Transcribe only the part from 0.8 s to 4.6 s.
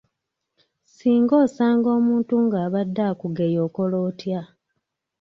Singa osanga omuntu ng'abadde akugeya okola otya?